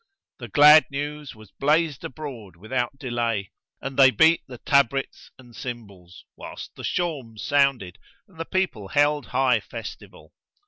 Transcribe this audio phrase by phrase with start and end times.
[0.39, 3.51] The glad news was blazed abroad without delay;
[3.81, 9.27] and they beat the tabrets and cymbals, whilst the shawms sounded and the people held
[9.27, 10.33] high festival.